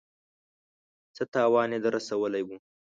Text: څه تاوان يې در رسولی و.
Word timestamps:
څه 1.15 1.23
تاوان 1.33 1.69
يې 1.73 1.79
در 1.83 1.91
رسولی 1.97 2.43
و. 2.43 2.49